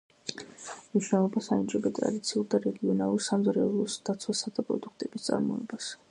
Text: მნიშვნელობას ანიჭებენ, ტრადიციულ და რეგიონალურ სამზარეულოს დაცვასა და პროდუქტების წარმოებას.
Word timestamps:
მნიშვნელობას 0.93 1.49
ანიჭებენ, 1.55 1.91
ტრადიციულ 1.99 2.47
და 2.53 2.59
რეგიონალურ 2.63 3.21
სამზარეულოს 3.25 3.99
დაცვასა 4.09 4.53
და 4.57 4.65
პროდუქტების 4.71 5.29
წარმოებას. 5.29 5.91